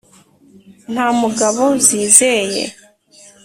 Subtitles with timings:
[0.93, 2.63] nta mugabo zizeye,